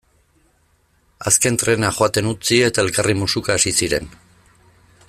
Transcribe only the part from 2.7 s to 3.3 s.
eta elkarri